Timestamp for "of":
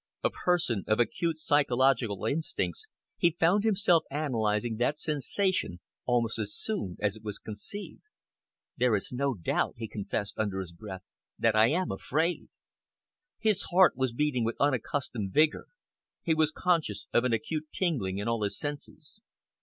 0.87-0.99, 17.13-17.23